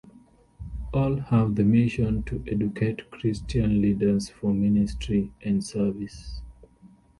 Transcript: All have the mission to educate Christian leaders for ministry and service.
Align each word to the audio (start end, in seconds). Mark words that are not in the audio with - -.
All 0.95 1.17
have 1.17 1.53
the 1.53 1.63
mission 1.63 2.23
to 2.23 2.43
educate 2.47 3.11
Christian 3.11 3.83
leaders 3.83 4.29
for 4.29 4.51
ministry 4.51 5.31
and 5.43 5.63
service. 5.63 6.41